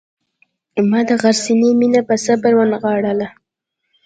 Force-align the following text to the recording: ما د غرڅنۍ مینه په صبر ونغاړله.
ما 0.89 0.99
د 1.09 1.11
غرڅنۍ 1.21 1.71
مینه 1.79 2.01
په 2.09 2.15
صبر 2.25 2.51
ونغاړله. 2.57 3.27